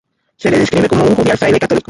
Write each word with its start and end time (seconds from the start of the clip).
Se 0.35 0.49
le 0.49 0.57
describe 0.57 0.89
como 0.89 1.03
un 1.03 1.15
jovial 1.15 1.37
fraile 1.37 1.59
católico. 1.59 1.79